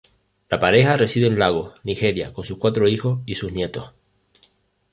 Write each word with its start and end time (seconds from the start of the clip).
La 0.49 0.59
pareja 0.59 0.97
reside 0.97 1.27
en 1.27 1.37
Lagos, 1.37 1.75
Nigeria 1.83 2.33
con 2.33 2.43
sus 2.43 2.57
cuatro 2.57 2.87
hijos 2.87 3.19
y 3.27 3.35
sus 3.35 3.51
nietos. 3.51 3.91